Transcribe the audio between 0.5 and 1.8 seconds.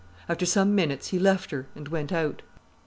minutes he left her